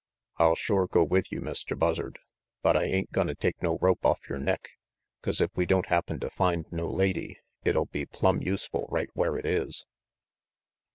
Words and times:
"I'll 0.37 0.55
shore 0.55 0.87
go 0.87 1.03
with 1.03 1.31
you, 1.31 1.41
Mr. 1.41 1.77
Buzzard, 1.77 2.17
but 2.63 2.75
I 2.75 2.85
ain't 2.85 3.11
gonna 3.11 3.35
take 3.35 3.61
no 3.61 3.77
rope 3.83 4.03
off 4.03 4.27
yore 4.27 4.39
neck, 4.39 4.71
'cause 5.21 5.39
if 5.39 5.51
we 5.55 5.67
don't 5.67 5.89
happen 5.89 6.19
to 6.21 6.29
find 6.31 6.65
no 6.71 6.87
lady, 6.87 7.37
it'll 7.63 7.85
be 7.85 8.07
plumb 8.07 8.41
useful 8.41 8.87
right 8.89 9.09
where 9.13 9.37
it 9.37 9.45
is." 9.45 9.85